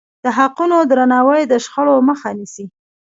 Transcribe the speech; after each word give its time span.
د 0.23 0.25
حقونو 0.37 0.77
درناوی 0.89 1.41
د 1.51 1.53
شخړو 1.63 1.95
مخه 2.09 2.29
نیسي. 2.37 2.65